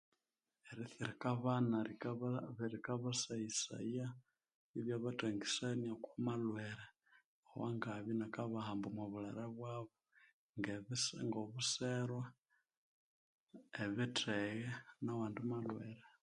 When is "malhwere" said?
6.25-6.85, 15.49-16.05